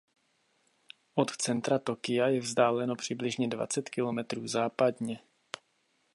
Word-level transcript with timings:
Od 1.15 1.35
centra 1.37 1.79
Tokia 1.79 2.27
je 2.27 2.39
vzdáleno 2.39 2.95
přibližně 2.95 3.47
dvacet 3.47 3.89
kilometrů 3.89 4.47
západně. 4.47 5.19